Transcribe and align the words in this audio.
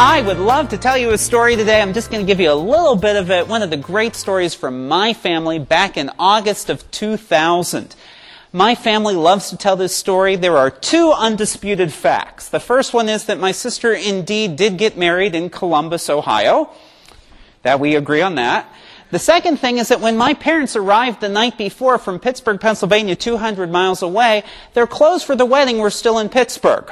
I 0.00 0.22
would 0.22 0.38
love 0.38 0.68
to 0.68 0.78
tell 0.78 0.96
you 0.96 1.10
a 1.10 1.18
story 1.18 1.56
today. 1.56 1.82
I'm 1.82 1.92
just 1.92 2.08
going 2.08 2.24
to 2.24 2.26
give 2.26 2.38
you 2.38 2.52
a 2.52 2.54
little 2.54 2.94
bit 2.94 3.16
of 3.16 3.32
it. 3.32 3.48
One 3.48 3.62
of 3.62 3.70
the 3.70 3.76
great 3.76 4.14
stories 4.14 4.54
from 4.54 4.86
my 4.86 5.12
family 5.12 5.58
back 5.58 5.96
in 5.96 6.12
August 6.20 6.70
of 6.70 6.88
2000. 6.92 7.96
My 8.52 8.76
family 8.76 9.16
loves 9.16 9.50
to 9.50 9.56
tell 9.56 9.74
this 9.74 9.96
story. 9.96 10.36
There 10.36 10.56
are 10.56 10.70
two 10.70 11.10
undisputed 11.10 11.92
facts. 11.92 12.48
The 12.48 12.60
first 12.60 12.94
one 12.94 13.08
is 13.08 13.24
that 13.24 13.40
my 13.40 13.50
sister 13.50 13.92
indeed 13.92 14.54
did 14.54 14.78
get 14.78 14.96
married 14.96 15.34
in 15.34 15.50
Columbus, 15.50 16.08
Ohio. 16.08 16.70
That 17.64 17.80
we 17.80 17.96
agree 17.96 18.22
on 18.22 18.36
that. 18.36 18.72
The 19.10 19.18
second 19.18 19.56
thing 19.56 19.78
is 19.78 19.88
that 19.88 20.00
when 20.00 20.16
my 20.16 20.32
parents 20.32 20.76
arrived 20.76 21.20
the 21.20 21.28
night 21.28 21.58
before 21.58 21.98
from 21.98 22.20
Pittsburgh, 22.20 22.60
Pennsylvania, 22.60 23.16
200 23.16 23.68
miles 23.72 24.02
away, 24.02 24.44
their 24.74 24.86
clothes 24.86 25.24
for 25.24 25.34
the 25.34 25.44
wedding 25.44 25.78
were 25.78 25.90
still 25.90 26.20
in 26.20 26.28
Pittsburgh. 26.28 26.88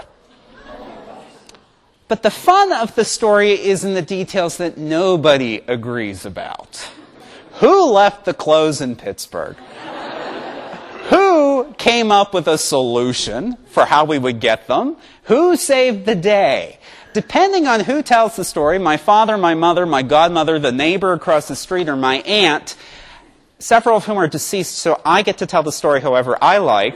But 2.08 2.22
the 2.22 2.30
fun 2.30 2.72
of 2.72 2.94
the 2.94 3.04
story 3.04 3.52
is 3.52 3.84
in 3.84 3.94
the 3.94 4.02
details 4.02 4.58
that 4.58 4.78
nobody 4.78 5.62
agrees 5.66 6.24
about. 6.24 6.88
Who 7.54 7.90
left 7.90 8.24
the 8.24 8.34
clothes 8.34 8.80
in 8.80 8.96
Pittsburgh? 8.96 9.56
Who 11.08 11.72
came 11.78 12.12
up 12.12 12.34
with 12.34 12.48
a 12.48 12.58
solution 12.58 13.56
for 13.66 13.84
how 13.84 14.04
we 14.04 14.18
would 14.18 14.40
get 14.40 14.66
them? 14.66 14.96
Who 15.24 15.56
saved 15.56 16.04
the 16.06 16.14
day? 16.14 16.78
Depending 17.12 17.66
on 17.66 17.80
who 17.80 18.02
tells 18.02 18.36
the 18.36 18.44
story, 18.44 18.78
my 18.78 18.96
father, 18.96 19.38
my 19.38 19.54
mother, 19.54 19.86
my 19.86 20.02
godmother, 20.02 20.58
the 20.58 20.72
neighbor 20.72 21.12
across 21.12 21.48
the 21.48 21.56
street, 21.56 21.88
or 21.88 21.96
my 21.96 22.16
aunt, 22.18 22.76
several 23.58 23.96
of 23.96 24.04
whom 24.04 24.18
are 24.18 24.28
deceased, 24.28 24.74
so 24.74 25.00
I 25.04 25.22
get 25.22 25.38
to 25.38 25.46
tell 25.46 25.62
the 25.62 25.72
story 25.72 26.00
however 26.00 26.36
I 26.42 26.58
like, 26.58 26.94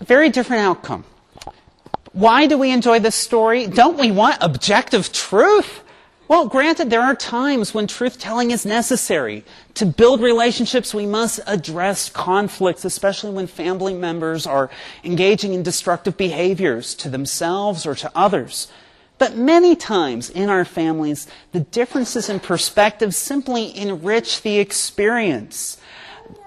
very 0.00 0.30
different 0.30 0.62
outcome. 0.62 1.04
Why 2.16 2.46
do 2.46 2.56
we 2.56 2.70
enjoy 2.70 3.00
this 3.00 3.14
story? 3.14 3.66
Don't 3.66 3.98
we 3.98 4.10
want 4.10 4.38
objective 4.40 5.12
truth? 5.12 5.82
Well, 6.28 6.48
granted, 6.48 6.88
there 6.88 7.02
are 7.02 7.14
times 7.14 7.74
when 7.74 7.86
truth 7.86 8.18
telling 8.18 8.52
is 8.52 8.64
necessary. 8.64 9.44
To 9.74 9.84
build 9.84 10.22
relationships, 10.22 10.94
we 10.94 11.04
must 11.04 11.40
address 11.46 12.08
conflicts, 12.08 12.86
especially 12.86 13.32
when 13.32 13.46
family 13.46 13.92
members 13.92 14.46
are 14.46 14.70
engaging 15.04 15.52
in 15.52 15.62
destructive 15.62 16.16
behaviors 16.16 16.94
to 16.94 17.10
themselves 17.10 17.84
or 17.84 17.94
to 17.96 18.10
others. 18.14 18.68
But 19.18 19.36
many 19.36 19.76
times 19.76 20.30
in 20.30 20.48
our 20.48 20.64
families, 20.64 21.26
the 21.52 21.60
differences 21.60 22.30
in 22.30 22.40
perspective 22.40 23.14
simply 23.14 23.76
enrich 23.76 24.40
the 24.40 24.58
experience. 24.58 25.76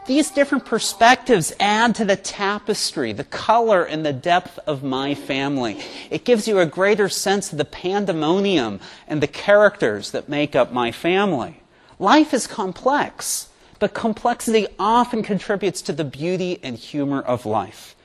These 0.10 0.32
different 0.32 0.66
perspectives 0.66 1.54
add 1.60 1.94
to 1.94 2.04
the 2.04 2.16
tapestry, 2.16 3.14
the 3.14 3.24
color 3.24 3.84
and 3.84 4.04
the 4.04 4.12
depth 4.12 4.58
of 4.66 4.82
my 4.82 5.14
family. 5.14 5.78
It 6.10 6.26
gives 6.26 6.48
you 6.48 6.58
a 6.58 6.66
greater 6.66 7.10
sense 7.10 7.52
of 7.52 7.60
the 7.60 7.64
pandemonium 7.64 8.80
and 9.08 9.22
the 9.22 9.28
characters 9.28 10.10
that 10.10 10.28
make 10.28 10.56
up 10.56 10.74
my 10.74 10.92
family. 10.92 11.62
Life 12.00 12.34
is 12.34 12.48
complex, 12.48 13.50
but 13.78 13.94
complexity 13.94 14.66
often 14.80 15.22
contributes 15.22 15.80
to 15.84 15.94
the 15.94 16.06
beauty 16.06 16.60
and 16.64 16.76
humor 16.76 17.22
of 17.22 17.46
life. 17.46 17.96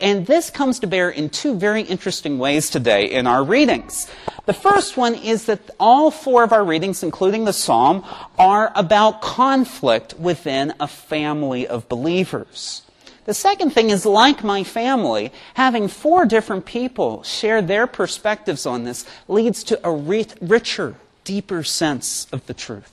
And 0.00 0.26
this 0.26 0.50
comes 0.50 0.80
to 0.80 0.86
bear 0.86 1.10
in 1.10 1.30
two 1.30 1.54
very 1.56 1.82
interesting 1.82 2.38
ways 2.38 2.68
today 2.68 3.10
in 3.10 3.26
our 3.26 3.44
readings. 3.44 4.10
The 4.46 4.52
first 4.52 4.96
one 4.96 5.14
is 5.14 5.46
that 5.46 5.70
all 5.80 6.10
four 6.10 6.42
of 6.42 6.52
our 6.52 6.64
readings, 6.64 7.02
including 7.02 7.44
the 7.44 7.52
psalm, 7.52 8.04
are 8.38 8.72
about 8.74 9.22
conflict 9.22 10.14
within 10.18 10.74
a 10.80 10.86
family 10.86 11.66
of 11.66 11.88
believers. 11.88 12.82
The 13.24 13.34
second 13.34 13.70
thing 13.70 13.88
is, 13.88 14.04
like 14.04 14.44
my 14.44 14.64
family, 14.64 15.32
having 15.54 15.88
four 15.88 16.26
different 16.26 16.66
people 16.66 17.22
share 17.22 17.62
their 17.62 17.86
perspectives 17.86 18.66
on 18.66 18.84
this 18.84 19.06
leads 19.28 19.64
to 19.64 19.80
a 19.82 19.90
richer, 19.90 20.96
deeper 21.24 21.62
sense 21.62 22.26
of 22.32 22.44
the 22.46 22.52
truth. 22.52 22.92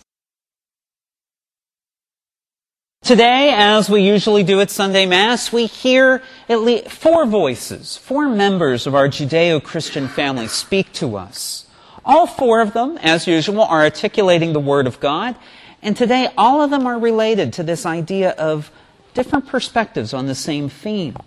Today, 3.04 3.52
as 3.52 3.90
we 3.90 4.04
usually 4.04 4.44
do 4.44 4.62
at 4.62 4.70
Sunday 4.70 5.08
Mass, 5.08 5.52
we 5.52 5.66
hear 5.66 6.22
at 6.48 6.62
least 6.62 6.88
four 6.88 7.26
voices, 7.26 7.98
four 7.98 8.30
members 8.30 8.86
of 8.86 8.94
our 8.94 9.10
Judeo-Christian 9.10 10.08
family 10.08 10.48
speak 10.48 10.94
to 10.94 11.18
us. 11.18 11.66
All 12.06 12.28
four 12.28 12.62
of 12.62 12.74
them, 12.74 13.00
as 13.00 13.26
usual, 13.26 13.64
are 13.64 13.82
articulating 13.82 14.54
the 14.54 14.60
Word 14.60 14.86
of 14.86 15.00
God, 15.00 15.36
and 15.82 15.98
today 15.98 16.30
all 16.38 16.62
of 16.62 16.70
them 16.70 16.86
are 16.86 17.00
related 17.00 17.52
to 17.54 17.64
this 17.64 17.88
idea 17.88 18.30
of 18.34 18.70
different 19.16 19.48
perspectives 19.48 20.14
on 20.14 20.28
the 20.28 20.36
same 20.36 20.70
theme. 20.70 21.18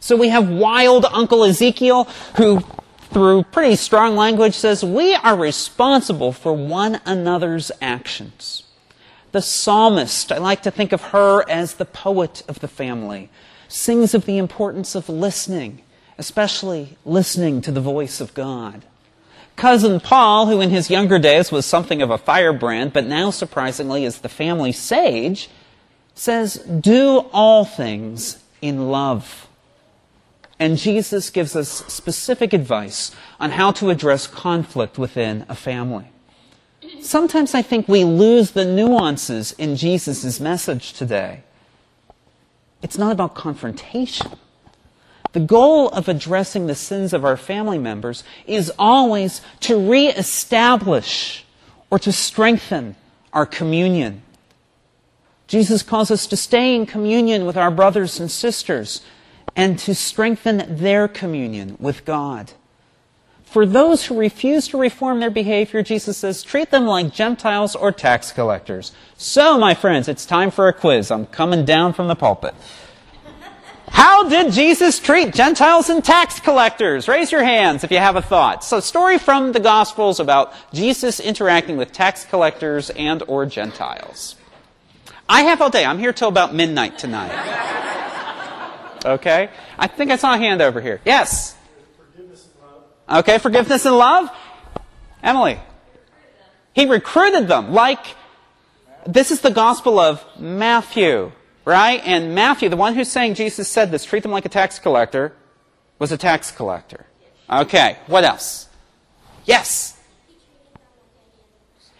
So 0.00 0.16
we 0.16 0.28
have 0.28 0.50
wild 0.50 1.06
Uncle 1.06 1.44
Ezekiel, 1.44 2.04
who 2.36 2.60
through 3.10 3.44
pretty 3.44 3.76
strong 3.76 4.16
language 4.16 4.54
says, 4.54 4.84
we 4.84 5.14
are 5.14 5.36
responsible 5.36 6.32
for 6.32 6.52
one 6.52 7.00
another's 7.06 7.72
actions 7.80 8.64
the 9.32 9.42
psalmist. 9.42 10.30
I 10.30 10.38
like 10.38 10.62
to 10.62 10.70
think 10.70 10.92
of 10.92 11.02
her 11.02 11.48
as 11.48 11.74
the 11.74 11.84
poet 11.84 12.42
of 12.48 12.60
the 12.60 12.68
family. 12.68 13.30
Sings 13.68 14.14
of 14.14 14.26
the 14.26 14.38
importance 14.38 14.94
of 14.94 15.08
listening, 15.08 15.82
especially 16.18 16.96
listening 17.04 17.62
to 17.62 17.72
the 17.72 17.80
voice 17.80 18.20
of 18.20 18.34
God. 18.34 18.84
Cousin 19.56 20.00
Paul, 20.00 20.46
who 20.46 20.60
in 20.60 20.70
his 20.70 20.90
younger 20.90 21.18
days 21.18 21.50
was 21.50 21.66
something 21.66 22.02
of 22.02 22.10
a 22.10 22.18
firebrand, 22.18 22.92
but 22.92 23.06
now 23.06 23.30
surprisingly 23.30 24.04
is 24.04 24.18
the 24.18 24.28
family 24.28 24.72
sage, 24.72 25.48
says, 26.14 26.54
Do 26.56 27.28
all 27.32 27.64
things 27.64 28.42
in 28.60 28.90
love. 28.90 29.48
And 30.58 30.78
Jesus 30.78 31.30
gives 31.30 31.56
us 31.56 31.68
specific 31.68 32.52
advice 32.52 33.10
on 33.40 33.50
how 33.50 33.72
to 33.72 33.90
address 33.90 34.26
conflict 34.26 34.98
within 34.98 35.44
a 35.48 35.54
family. 35.54 36.12
Sometimes 37.02 37.52
I 37.52 37.62
think 37.62 37.88
we 37.88 38.04
lose 38.04 38.52
the 38.52 38.64
nuances 38.64 39.52
in 39.52 39.74
Jesus' 39.74 40.38
message 40.38 40.92
today. 40.92 41.42
It's 42.80 42.96
not 42.96 43.10
about 43.10 43.34
confrontation. 43.34 44.30
The 45.32 45.40
goal 45.40 45.88
of 45.88 46.08
addressing 46.08 46.68
the 46.68 46.76
sins 46.76 47.12
of 47.12 47.24
our 47.24 47.36
family 47.36 47.78
members 47.78 48.22
is 48.46 48.70
always 48.78 49.40
to 49.60 49.90
reestablish 49.90 51.44
or 51.90 51.98
to 51.98 52.12
strengthen 52.12 52.94
our 53.32 53.46
communion. 53.46 54.22
Jesus 55.48 55.82
calls 55.82 56.10
us 56.10 56.26
to 56.28 56.36
stay 56.36 56.74
in 56.74 56.86
communion 56.86 57.46
with 57.46 57.56
our 57.56 57.70
brothers 57.70 58.20
and 58.20 58.30
sisters 58.30 59.02
and 59.56 59.78
to 59.80 59.94
strengthen 59.94 60.76
their 60.76 61.08
communion 61.08 61.76
with 61.80 62.04
God. 62.04 62.52
For 63.52 63.66
those 63.66 64.06
who 64.06 64.18
refuse 64.18 64.66
to 64.68 64.78
reform 64.78 65.20
their 65.20 65.30
behavior, 65.30 65.82
Jesus 65.82 66.16
says, 66.16 66.42
treat 66.42 66.70
them 66.70 66.86
like 66.86 67.12
Gentiles 67.12 67.76
or 67.76 67.92
tax 67.92 68.32
collectors. 68.32 68.92
So, 69.18 69.58
my 69.58 69.74
friends, 69.74 70.08
it's 70.08 70.24
time 70.24 70.50
for 70.50 70.68
a 70.68 70.72
quiz. 70.72 71.10
I'm 71.10 71.26
coming 71.26 71.66
down 71.66 71.92
from 71.92 72.08
the 72.08 72.14
pulpit. 72.14 72.54
How 73.88 74.26
did 74.26 74.54
Jesus 74.54 74.98
treat 74.98 75.34
Gentiles 75.34 75.90
and 75.90 76.02
tax 76.02 76.40
collectors? 76.40 77.08
Raise 77.08 77.30
your 77.30 77.44
hands 77.44 77.84
if 77.84 77.90
you 77.90 77.98
have 77.98 78.16
a 78.16 78.22
thought. 78.22 78.64
So, 78.64 78.80
story 78.80 79.18
from 79.18 79.52
the 79.52 79.60
Gospels 79.60 80.18
about 80.18 80.54
Jesus 80.72 81.20
interacting 81.20 81.76
with 81.76 81.92
tax 81.92 82.24
collectors 82.24 82.88
and 82.88 83.22
or 83.28 83.44
Gentiles. 83.44 84.36
I 85.28 85.42
have 85.42 85.60
all 85.60 85.68
day. 85.68 85.84
I'm 85.84 85.98
here 85.98 86.14
till 86.14 86.28
about 86.28 86.54
midnight 86.54 86.98
tonight. 86.98 87.32
Okay? 89.04 89.50
I 89.78 89.88
think 89.88 90.10
I 90.10 90.16
saw 90.16 90.32
a 90.32 90.38
hand 90.38 90.62
over 90.62 90.80
here. 90.80 91.02
Yes. 91.04 91.58
Okay, 93.12 93.36
forgiveness 93.38 93.84
and 93.84 93.96
love. 93.96 94.30
Emily. 95.22 95.60
He 96.72 96.86
recruited 96.86 97.46
them 97.46 97.72
like 97.72 98.16
this 99.06 99.30
is 99.30 99.40
the 99.40 99.50
gospel 99.50 99.98
of 99.98 100.24
Matthew, 100.38 101.32
right? 101.66 102.00
And 102.04 102.34
Matthew, 102.34 102.70
the 102.70 102.76
one 102.76 102.94
who's 102.94 103.08
saying 103.08 103.34
Jesus 103.34 103.68
said 103.68 103.90
this, 103.90 104.04
treat 104.04 104.22
them 104.22 104.32
like 104.32 104.46
a 104.46 104.48
tax 104.48 104.78
collector, 104.78 105.34
was 105.98 106.10
a 106.10 106.16
tax 106.16 106.50
collector. 106.50 107.04
Okay, 107.50 107.98
what 108.06 108.24
else? 108.24 108.68
Yes. 109.44 109.98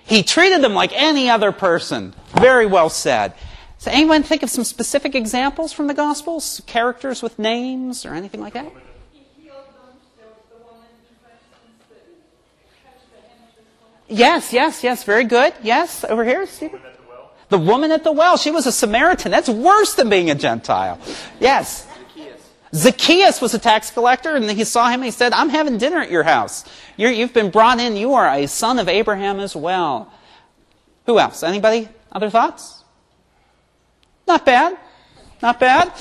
He 0.04 0.22
treated 0.22 0.62
them 0.62 0.72
like 0.72 0.92
any 0.94 1.28
other 1.28 1.52
person. 1.52 2.14
Very 2.40 2.66
well 2.66 2.88
said. 2.88 3.34
So 3.78 3.90
anyone 3.90 4.22
think 4.22 4.42
of 4.42 4.50
some 4.50 4.64
specific 4.64 5.14
examples 5.14 5.72
from 5.72 5.88
the 5.88 5.94
Gospels? 5.94 6.62
Characters 6.66 7.22
with 7.22 7.38
names 7.38 8.06
or 8.06 8.14
anything 8.14 8.40
like 8.40 8.54
that? 8.54 8.72
Yes, 14.12 14.52
yes, 14.52 14.84
yes. 14.84 15.04
Very 15.04 15.24
good. 15.24 15.54
Yes, 15.62 16.04
over 16.04 16.24
here, 16.24 16.46
Stephen. 16.46 16.80
The 17.48 17.58
woman 17.58 17.90
at 17.90 18.04
the 18.04 18.12
well. 18.12 18.36
She 18.36 18.50
was 18.50 18.66
a 18.66 18.72
Samaritan. 18.72 19.30
That's 19.30 19.48
worse 19.48 19.94
than 19.94 20.08
being 20.08 20.30
a 20.30 20.34
Gentile. 20.34 20.98
Yes. 21.40 21.86
Zacchaeus 22.74 23.42
was 23.42 23.52
a 23.52 23.58
tax 23.58 23.90
collector, 23.90 24.34
and 24.34 24.50
he 24.50 24.64
saw 24.64 24.88
him 24.88 25.00
and 25.00 25.04
he 25.04 25.10
said, 25.10 25.32
I'm 25.34 25.50
having 25.50 25.76
dinner 25.76 25.98
at 25.98 26.10
your 26.10 26.22
house. 26.22 26.64
you 26.96 27.08
have 27.08 27.34
been 27.34 27.50
brought 27.50 27.78
in. 27.80 27.96
You 27.96 28.14
are 28.14 28.26
a 28.26 28.46
son 28.46 28.78
of 28.78 28.88
Abraham 28.88 29.40
as 29.40 29.54
well. 29.54 30.10
Who 31.06 31.18
else? 31.18 31.42
Anybody? 31.42 31.88
Other 32.10 32.30
thoughts? 32.30 32.84
Not 34.26 34.46
bad. 34.46 34.78
Not 35.42 35.60
bad. 35.60 35.92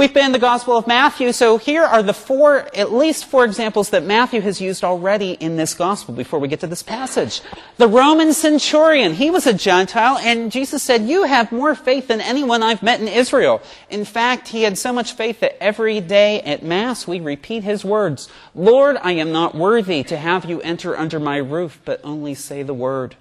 We've 0.00 0.14
been 0.14 0.24
in 0.24 0.32
the 0.32 0.38
Gospel 0.38 0.78
of 0.78 0.86
Matthew, 0.86 1.30
so 1.30 1.58
here 1.58 1.82
are 1.82 2.02
the 2.02 2.14
four, 2.14 2.66
at 2.74 2.90
least 2.90 3.26
four 3.26 3.44
examples 3.44 3.90
that 3.90 4.02
Matthew 4.02 4.40
has 4.40 4.58
used 4.58 4.82
already 4.82 5.32
in 5.32 5.58
this 5.58 5.74
Gospel 5.74 6.14
before 6.14 6.38
we 6.38 6.48
get 6.48 6.60
to 6.60 6.66
this 6.66 6.82
passage. 6.82 7.42
The 7.76 7.86
Roman 7.86 8.32
centurion, 8.32 9.12
he 9.12 9.28
was 9.28 9.46
a 9.46 9.52
Gentile, 9.52 10.16
and 10.16 10.50
Jesus 10.50 10.82
said, 10.82 11.02
You 11.02 11.24
have 11.24 11.52
more 11.52 11.74
faith 11.74 12.08
than 12.08 12.22
anyone 12.22 12.62
I've 12.62 12.82
met 12.82 13.02
in 13.02 13.08
Israel. 13.08 13.60
In 13.90 14.06
fact, 14.06 14.48
he 14.48 14.62
had 14.62 14.78
so 14.78 14.90
much 14.90 15.12
faith 15.12 15.40
that 15.40 15.62
every 15.62 16.00
day 16.00 16.40
at 16.40 16.62
Mass 16.62 17.06
we 17.06 17.20
repeat 17.20 17.62
his 17.62 17.84
words 17.84 18.30
Lord, 18.54 18.96
I 19.02 19.12
am 19.12 19.32
not 19.32 19.54
worthy 19.54 20.02
to 20.04 20.16
have 20.16 20.46
you 20.46 20.62
enter 20.62 20.96
under 20.96 21.20
my 21.20 21.36
roof, 21.36 21.78
but 21.84 22.00
only 22.02 22.34
say 22.34 22.62
the 22.62 22.72
word. 22.72 23.16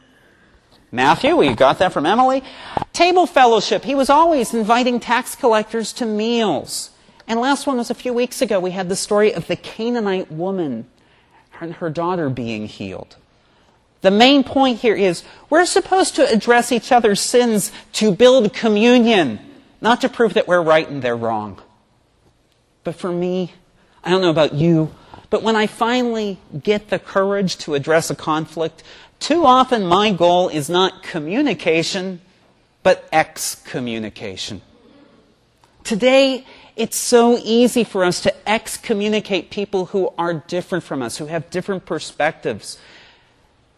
Matthew, 0.91 1.35
we 1.35 1.53
got 1.53 1.79
that 1.79 1.93
from 1.93 2.05
Emily. 2.05 2.43
Table 2.93 3.27
fellowship. 3.27 3.83
He 3.83 3.95
was 3.95 4.09
always 4.09 4.53
inviting 4.53 4.99
tax 4.99 5.35
collectors 5.35 5.93
to 5.93 6.05
meals. 6.05 6.91
And 7.27 7.39
last 7.39 7.67
one 7.67 7.77
was 7.77 7.91
a 7.91 7.95
few 7.95 8.11
weeks 8.11 8.41
ago. 8.41 8.59
We 8.59 8.71
had 8.71 8.89
the 8.89 8.95
story 8.95 9.33
of 9.33 9.47
the 9.47 9.55
Canaanite 9.55 10.31
woman 10.31 10.87
and 11.61 11.75
her 11.75 11.89
daughter 11.89 12.29
being 12.29 12.67
healed. 12.67 13.17
The 14.01 14.11
main 14.11 14.43
point 14.43 14.79
here 14.79 14.95
is 14.95 15.23
we're 15.49 15.65
supposed 15.65 16.15
to 16.15 16.27
address 16.27 16.71
each 16.71 16.91
other's 16.91 17.19
sins 17.19 17.71
to 17.93 18.11
build 18.11 18.53
communion, 18.53 19.39
not 19.81 20.01
to 20.01 20.09
prove 20.09 20.33
that 20.35 20.47
we're 20.47 20.61
right 20.61 20.89
and 20.89 21.01
they're 21.01 21.17
wrong. 21.17 21.61
But 22.83 22.95
for 22.95 23.11
me, 23.11 23.53
I 24.03 24.09
don't 24.09 24.21
know 24.21 24.29
about 24.29 24.53
you, 24.53 24.95
but 25.29 25.43
when 25.43 25.55
I 25.55 25.67
finally 25.67 26.39
get 26.63 26.89
the 26.89 26.97
courage 26.97 27.57
to 27.57 27.75
address 27.75 28.09
a 28.09 28.15
conflict, 28.15 28.83
too 29.19 29.45
often, 29.45 29.85
my 29.85 30.11
goal 30.11 30.49
is 30.49 30.69
not 30.69 31.03
communication, 31.03 32.21
but 32.83 33.07
excommunication. 33.11 34.61
Today, 35.83 36.45
it's 36.75 36.95
so 36.95 37.37
easy 37.43 37.83
for 37.83 38.05
us 38.05 38.21
to 38.21 38.49
excommunicate 38.49 39.49
people 39.49 39.87
who 39.87 40.13
are 40.17 40.33
different 40.33 40.83
from 40.83 41.01
us, 41.01 41.17
who 41.17 41.25
have 41.25 41.49
different 41.49 41.85
perspectives. 41.85 42.77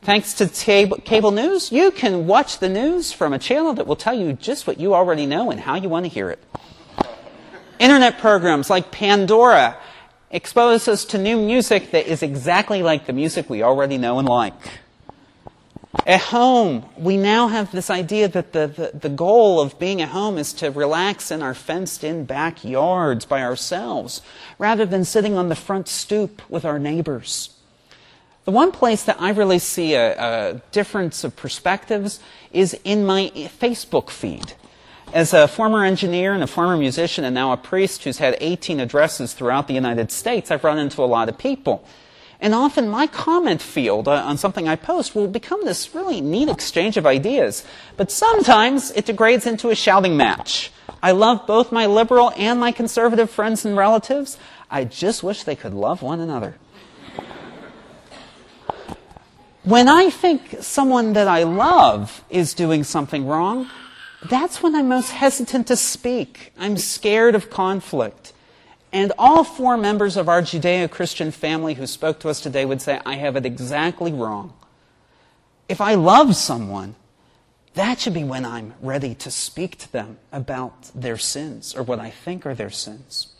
Thanks 0.03 0.33
to 0.35 0.47
cable 0.47 1.31
news, 1.31 1.71
you 1.71 1.91
can 1.91 2.27
watch 2.27 2.59
the 2.59 2.69
news 2.69 3.11
from 3.11 3.33
a 3.33 3.39
channel 3.39 3.73
that 3.73 3.87
will 3.87 3.95
tell 3.95 4.13
you 4.13 4.33
just 4.33 4.67
what 4.67 4.79
you 4.79 4.93
already 4.93 5.25
know 5.25 5.51
and 5.51 5.59
how 5.59 5.75
you 5.75 5.89
want 5.89 6.05
to 6.05 6.09
hear 6.09 6.29
it. 6.29 6.39
Internet 7.79 8.19
programs 8.19 8.69
like 8.69 8.91
Pandora 8.91 9.77
expose 10.29 10.87
us 10.87 11.05
to 11.05 11.17
new 11.17 11.37
music 11.37 11.91
that 11.91 12.07
is 12.07 12.21
exactly 12.23 12.83
like 12.83 13.05
the 13.05 13.13
music 13.13 13.49
we 13.49 13.63
already 13.63 13.97
know 13.97 14.19
and 14.19 14.27
like. 14.29 14.53
At 16.07 16.21
home, 16.21 16.85
we 16.97 17.17
now 17.17 17.47
have 17.49 17.71
this 17.71 17.89
idea 17.89 18.29
that 18.29 18.53
the, 18.53 18.67
the, 18.67 18.97
the, 18.97 19.09
goal 19.09 19.59
of 19.59 19.77
being 19.77 20.01
at 20.01 20.09
home 20.09 20.37
is 20.37 20.53
to 20.53 20.71
relax 20.71 21.31
in 21.31 21.41
our 21.41 21.53
fenced 21.53 22.03
in 22.03 22.23
backyards 22.23 23.25
by 23.25 23.41
ourselves, 23.41 24.21
rather 24.57 24.85
than 24.85 25.03
sitting 25.03 25.35
on 25.35 25.49
the 25.49 25.55
front 25.55 25.89
stoop 25.89 26.41
with 26.49 26.63
our 26.63 26.79
neighbors. 26.79 27.55
The 28.45 28.51
one 28.51 28.71
place 28.71 29.03
that 29.03 29.21
I 29.21 29.31
really 29.31 29.59
see 29.59 29.93
a, 29.93 30.15
a 30.17 30.61
difference 30.71 31.25
of 31.25 31.35
perspectives 31.35 32.21
is 32.53 32.73
in 32.85 33.05
my 33.05 33.29
Facebook 33.59 34.09
feed. 34.09 34.53
As 35.13 35.33
a 35.33 35.45
former 35.45 35.83
engineer 35.83 36.33
and 36.33 36.41
a 36.41 36.47
former 36.47 36.77
musician 36.77 37.25
and 37.25 37.35
now 37.35 37.51
a 37.51 37.57
priest 37.57 38.05
who's 38.05 38.17
had 38.17 38.37
18 38.39 38.79
addresses 38.79 39.33
throughout 39.33 39.67
the 39.67 39.73
United 39.73 40.09
States, 40.09 40.49
I've 40.49 40.63
run 40.63 40.79
into 40.79 41.03
a 41.03 41.05
lot 41.05 41.27
of 41.27 41.37
people. 41.37 41.83
And 42.41 42.55
often 42.55 42.89
my 42.89 43.05
comment 43.05 43.61
field 43.61 44.07
uh, 44.07 44.13
on 44.13 44.35
something 44.35 44.67
I 44.67 44.75
post 44.75 45.13
will 45.13 45.27
become 45.27 45.63
this 45.63 45.93
really 45.93 46.21
neat 46.21 46.49
exchange 46.49 46.97
of 46.97 47.05
ideas. 47.05 47.63
But 47.97 48.11
sometimes 48.11 48.89
it 48.91 49.05
degrades 49.05 49.45
into 49.45 49.69
a 49.69 49.75
shouting 49.75 50.17
match. 50.17 50.71
I 51.03 51.11
love 51.11 51.45
both 51.45 51.71
my 51.71 51.85
liberal 51.85 52.31
and 52.35 52.59
my 52.59 52.71
conservative 52.71 53.29
friends 53.29 53.63
and 53.63 53.77
relatives. 53.77 54.39
I 54.71 54.85
just 54.85 55.21
wish 55.21 55.43
they 55.43 55.55
could 55.55 55.75
love 55.75 56.01
one 56.01 56.19
another. 56.19 56.55
When 59.63 59.87
I 59.87 60.09
think 60.09 60.57
someone 60.61 61.13
that 61.13 61.27
I 61.27 61.43
love 61.43 62.23
is 62.31 62.55
doing 62.55 62.83
something 62.83 63.27
wrong, 63.27 63.69
that's 64.27 64.63
when 64.63 64.75
I'm 64.75 64.89
most 64.89 65.11
hesitant 65.11 65.67
to 65.67 65.75
speak. 65.75 66.53
I'm 66.57 66.77
scared 66.77 67.35
of 67.35 67.51
conflict. 67.51 68.33
And 68.93 69.13
all 69.17 69.43
four 69.43 69.77
members 69.77 70.17
of 70.17 70.27
our 70.27 70.41
Judeo 70.41 70.89
Christian 70.89 71.31
family 71.31 71.75
who 71.75 71.87
spoke 71.87 72.19
to 72.19 72.29
us 72.29 72.41
today 72.41 72.65
would 72.65 72.81
say, 72.81 72.99
I 73.05 73.15
have 73.15 73.35
it 73.35 73.45
exactly 73.45 74.11
wrong. 74.11 74.53
If 75.69 75.79
I 75.79 75.95
love 75.95 76.35
someone, 76.35 76.95
that 77.73 78.01
should 78.01 78.13
be 78.13 78.25
when 78.25 78.43
I'm 78.43 78.73
ready 78.81 79.15
to 79.15 79.31
speak 79.31 79.77
to 79.77 79.91
them 79.91 80.17
about 80.31 80.91
their 80.93 81.17
sins 81.17 81.73
or 81.73 81.83
what 81.83 81.99
I 81.99 82.09
think 82.09 82.45
are 82.45 82.53
their 82.53 82.69
sins. 82.69 83.33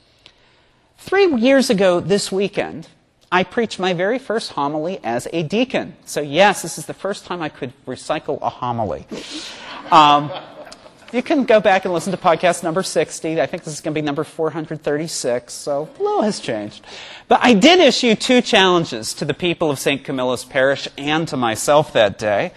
Three 0.98 1.36
years 1.36 1.70
ago 1.70 2.00
this 2.00 2.32
weekend, 2.32 2.88
I 3.30 3.44
preached 3.44 3.80
my 3.80 3.94
very 3.94 4.20
first 4.20 4.54
homily 4.54 5.00
as 5.04 5.28
a 5.34 5.44
deacon. 5.44 5.96
So, 6.06 6.22
yes, 6.22 6.62
this 6.62 6.78
is 6.78 6.86
the 6.86 6.94
first 6.94 7.26
time 7.26 7.42
I 7.42 7.50
could 7.50 7.74
recycle 7.86 8.40
a 8.42 8.50
homily. 8.50 9.06
Um, 9.90 10.32
you 11.14 11.22
can 11.22 11.44
go 11.44 11.60
back 11.60 11.86
and 11.86 11.94
listen 11.94 12.12
to 12.12 12.18
podcast 12.18 12.64
number 12.64 12.84
60. 12.84 13.42
I 13.42 13.46
think 13.46 13.64
this 13.64 13.74
is 13.74 13.82
going 13.82 13.94
to 13.94 14.02
be 14.02 14.06
number 14.06 14.24
436, 14.24 15.54
so 15.54 15.90
a 16.00 16.02
little 16.02 16.22
has 16.22 16.40
changed. 16.40 16.86
But 17.28 17.40
I 17.44 17.54
did 17.54 17.80
issue 17.80 18.16
two 18.16 18.42
challenges 18.42 19.14
to 19.16 19.26
the 19.26 19.34
people 19.34 19.70
of 19.70 19.80
St. 19.80 20.04
Camilla's 20.04 20.46
Parish 20.46 20.88
and 20.98 21.28
to 21.28 21.38
myself 21.38 21.94
that 21.94 22.18
day. 22.18 22.54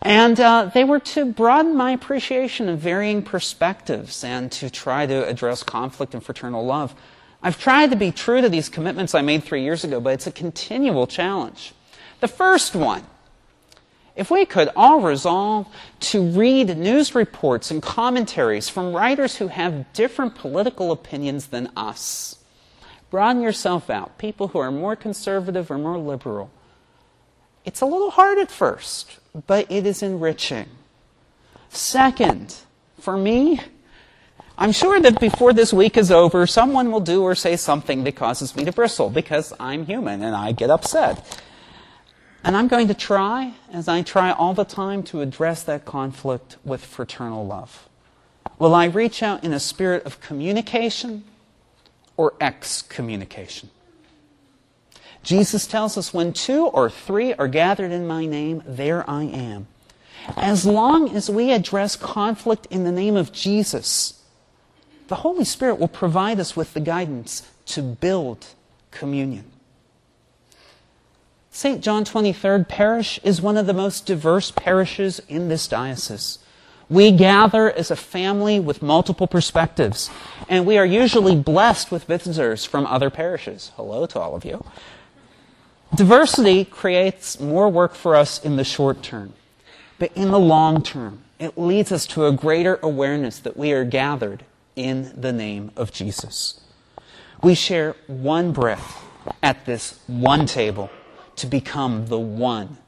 And 0.00 0.38
uh, 0.38 0.70
they 0.72 0.84
were 0.84 1.00
to 1.00 1.26
broaden 1.26 1.76
my 1.76 1.90
appreciation 1.90 2.68
of 2.68 2.78
varying 2.78 3.22
perspectives 3.22 4.22
and 4.24 4.50
to 4.52 4.70
try 4.70 5.06
to 5.06 5.26
address 5.26 5.62
conflict 5.62 6.14
and 6.14 6.22
fraternal 6.22 6.64
love. 6.64 6.94
I've 7.42 7.58
tried 7.58 7.90
to 7.90 7.96
be 7.96 8.12
true 8.12 8.40
to 8.40 8.48
these 8.48 8.68
commitments 8.68 9.14
I 9.14 9.22
made 9.22 9.44
three 9.44 9.62
years 9.62 9.84
ago, 9.84 10.00
but 10.00 10.14
it's 10.14 10.26
a 10.26 10.32
continual 10.32 11.06
challenge. 11.06 11.74
The 12.20 12.28
first 12.28 12.74
one 12.74 13.04
if 14.18 14.32
we 14.32 14.44
could 14.44 14.68
all 14.74 15.00
resolve 15.00 15.68
to 16.00 16.20
read 16.20 16.76
news 16.76 17.14
reports 17.14 17.70
and 17.70 17.80
commentaries 17.80 18.68
from 18.68 18.92
writers 18.92 19.36
who 19.36 19.46
have 19.46 19.90
different 19.92 20.34
political 20.34 20.90
opinions 20.90 21.46
than 21.46 21.70
us, 21.76 22.36
broaden 23.10 23.40
yourself 23.40 23.88
out, 23.88 24.18
people 24.18 24.48
who 24.48 24.58
are 24.58 24.72
more 24.72 24.96
conservative 24.96 25.70
or 25.70 25.78
more 25.78 25.96
liberal. 25.96 26.50
It's 27.64 27.80
a 27.80 27.86
little 27.86 28.10
hard 28.10 28.38
at 28.38 28.50
first, 28.50 29.20
but 29.46 29.70
it 29.70 29.86
is 29.86 30.02
enriching. 30.02 30.66
Second, 31.68 32.56
for 32.98 33.16
me, 33.16 33.60
I'm 34.58 34.72
sure 34.72 34.98
that 34.98 35.20
before 35.20 35.52
this 35.52 35.72
week 35.72 35.96
is 35.96 36.10
over, 36.10 36.44
someone 36.48 36.90
will 36.90 36.98
do 36.98 37.22
or 37.22 37.36
say 37.36 37.54
something 37.54 38.02
that 38.02 38.16
causes 38.16 38.56
me 38.56 38.64
to 38.64 38.72
bristle 38.72 39.10
because 39.10 39.52
I'm 39.60 39.86
human 39.86 40.24
and 40.24 40.34
I 40.34 40.50
get 40.50 40.70
upset. 40.70 41.40
And 42.44 42.56
I'm 42.56 42.68
going 42.68 42.88
to 42.88 42.94
try, 42.94 43.54
as 43.72 43.88
I 43.88 44.02
try 44.02 44.30
all 44.30 44.54
the 44.54 44.64
time, 44.64 45.02
to 45.04 45.20
address 45.20 45.62
that 45.64 45.84
conflict 45.84 46.56
with 46.64 46.84
fraternal 46.84 47.46
love. 47.46 47.88
Will 48.58 48.74
I 48.74 48.86
reach 48.86 49.22
out 49.22 49.44
in 49.44 49.52
a 49.52 49.60
spirit 49.60 50.04
of 50.04 50.20
communication 50.20 51.24
or 52.16 52.34
excommunication? 52.40 53.70
Jesus 55.22 55.66
tells 55.66 55.98
us 55.98 56.14
when 56.14 56.32
two 56.32 56.66
or 56.66 56.88
three 56.88 57.34
are 57.34 57.48
gathered 57.48 57.90
in 57.90 58.06
my 58.06 58.24
name, 58.24 58.62
there 58.66 59.08
I 59.08 59.24
am. 59.24 59.66
As 60.36 60.64
long 60.64 61.14
as 61.14 61.28
we 61.28 61.52
address 61.52 61.96
conflict 61.96 62.66
in 62.70 62.84
the 62.84 62.92
name 62.92 63.16
of 63.16 63.32
Jesus, 63.32 64.22
the 65.08 65.16
Holy 65.16 65.44
Spirit 65.44 65.78
will 65.78 65.88
provide 65.88 66.38
us 66.38 66.56
with 66.56 66.74
the 66.74 66.80
guidance 66.80 67.50
to 67.66 67.82
build 67.82 68.46
communion. 68.90 69.44
St. 71.58 71.82
John 71.82 72.04
23rd 72.04 72.68
Parish 72.68 73.18
is 73.24 73.42
one 73.42 73.56
of 73.56 73.66
the 73.66 73.74
most 73.74 74.06
diverse 74.06 74.52
parishes 74.52 75.20
in 75.28 75.48
this 75.48 75.66
diocese. 75.66 76.38
We 76.88 77.10
gather 77.10 77.68
as 77.72 77.90
a 77.90 77.96
family 77.96 78.60
with 78.60 78.80
multiple 78.80 79.26
perspectives, 79.26 80.08
and 80.48 80.64
we 80.64 80.78
are 80.78 80.86
usually 80.86 81.34
blessed 81.34 81.90
with 81.90 82.04
visitors 82.04 82.64
from 82.64 82.86
other 82.86 83.10
parishes. 83.10 83.72
Hello 83.74 84.06
to 84.06 84.20
all 84.20 84.36
of 84.36 84.44
you. 84.44 84.64
Diversity 85.92 86.64
creates 86.64 87.40
more 87.40 87.68
work 87.68 87.96
for 87.96 88.14
us 88.14 88.40
in 88.44 88.54
the 88.54 88.62
short 88.62 89.02
term, 89.02 89.32
but 89.98 90.12
in 90.14 90.30
the 90.30 90.38
long 90.38 90.80
term, 90.80 91.24
it 91.40 91.58
leads 91.58 91.90
us 91.90 92.06
to 92.06 92.26
a 92.26 92.30
greater 92.30 92.78
awareness 92.84 93.40
that 93.40 93.56
we 93.56 93.72
are 93.72 93.84
gathered 93.84 94.44
in 94.76 95.12
the 95.20 95.32
name 95.32 95.72
of 95.74 95.90
Jesus. 95.90 96.60
We 97.42 97.56
share 97.56 97.96
one 98.06 98.52
breath 98.52 99.04
at 99.42 99.66
this 99.66 99.98
one 100.06 100.46
table 100.46 100.88
to 101.38 101.46
become 101.46 102.06
the 102.06 102.18
one 102.18 102.78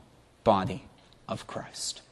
body 0.44 0.84
of 1.28 1.46
Christ. 1.46 2.02